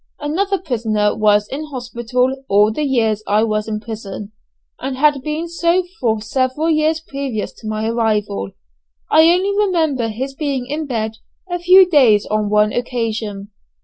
[0.19, 4.31] Another prisoner was in hospital all the years I was in prison,
[4.79, 8.49] and had been so for several years previous to my arrival.
[9.11, 11.17] I only remember his being in bed
[11.51, 13.49] a few days on one occasion.